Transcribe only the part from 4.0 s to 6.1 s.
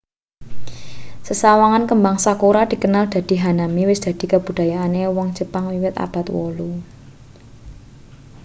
dadi kabudayane wong jepang wiwit